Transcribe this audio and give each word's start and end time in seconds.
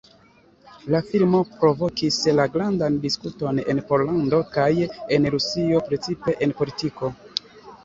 La 0.93 1.01
filmo 1.09 1.41
provokis 1.59 2.17
la 2.39 2.45
grandan 2.55 2.97
diskuton 3.05 3.61
en 3.75 3.83
Pollando 3.93 4.41
kaj 4.57 4.67
en 4.89 5.31
Rusio 5.39 5.85
precipe 5.93 6.37
en 6.49 6.59
politiko. 6.63 7.15